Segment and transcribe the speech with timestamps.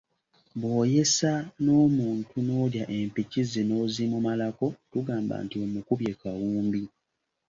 [0.59, 1.31] Bw’oyesa
[1.63, 6.83] n’omuntu n’olya empiki ze n’ozimumalako tugamba nti omukubye kawumbi.